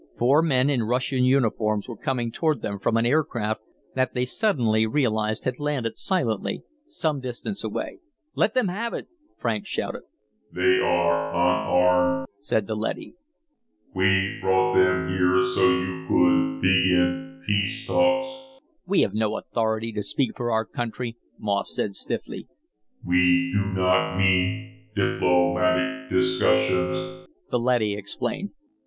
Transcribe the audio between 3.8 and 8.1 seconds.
that they suddenly realized had landed silently some distance away.